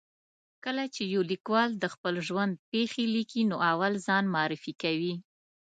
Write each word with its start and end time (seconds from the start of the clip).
کله 0.63 0.83
چې 0.95 1.03
یو 1.13 1.21
لیکوال 1.31 1.69
د 1.77 1.83
خپل 1.93 2.13
ژوند 2.27 2.53
پېښې 2.71 3.03
لیکي، 3.15 3.41
نو 3.49 3.55
اول 3.71 3.93
ځان 4.07 4.23
معرفي 4.35 4.73
کوي. 4.83 5.13